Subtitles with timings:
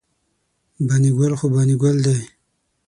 [0.87, 2.21] بانی ګل خو بانی ګل داي